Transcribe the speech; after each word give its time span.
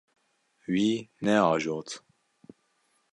Wî 0.71 0.89
neajot. 1.25 1.89